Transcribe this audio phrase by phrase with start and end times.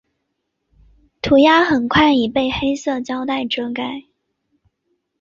[1.21, 4.05] 涂鸦很快已被黑色胶袋遮盖。